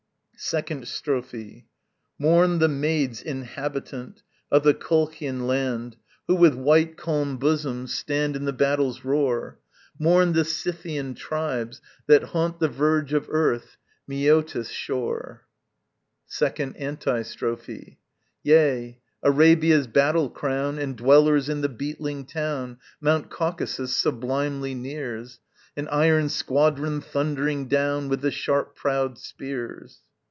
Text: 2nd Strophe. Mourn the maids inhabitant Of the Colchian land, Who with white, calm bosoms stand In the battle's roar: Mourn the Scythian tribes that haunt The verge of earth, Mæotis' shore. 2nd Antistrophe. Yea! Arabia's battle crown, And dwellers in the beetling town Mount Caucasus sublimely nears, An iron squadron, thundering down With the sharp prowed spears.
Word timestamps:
2nd 0.51 0.87
Strophe. 0.87 1.65
Mourn 2.17 2.57
the 2.57 2.67
maids 2.67 3.21
inhabitant 3.21 4.23
Of 4.51 4.63
the 4.63 4.73
Colchian 4.73 5.45
land, 5.45 5.97
Who 6.25 6.33
with 6.33 6.55
white, 6.55 6.97
calm 6.97 7.37
bosoms 7.37 7.93
stand 7.93 8.35
In 8.35 8.45
the 8.45 8.51
battle's 8.51 9.05
roar: 9.05 9.59
Mourn 9.99 10.33
the 10.33 10.43
Scythian 10.43 11.13
tribes 11.13 11.79
that 12.07 12.23
haunt 12.23 12.57
The 12.59 12.67
verge 12.69 13.13
of 13.13 13.27
earth, 13.29 13.77
Mæotis' 14.09 14.71
shore. 14.71 15.45
2nd 16.31 16.75
Antistrophe. 16.79 17.99
Yea! 18.41 18.97
Arabia's 19.21 19.85
battle 19.85 20.31
crown, 20.31 20.79
And 20.79 20.97
dwellers 20.97 21.49
in 21.49 21.61
the 21.61 21.69
beetling 21.69 22.25
town 22.25 22.79
Mount 22.99 23.29
Caucasus 23.29 23.95
sublimely 23.95 24.73
nears, 24.73 25.39
An 25.77 25.87
iron 25.89 26.29
squadron, 26.29 26.99
thundering 26.99 27.67
down 27.67 28.09
With 28.09 28.21
the 28.21 28.31
sharp 28.31 28.75
prowed 28.75 29.19
spears. 29.19 30.01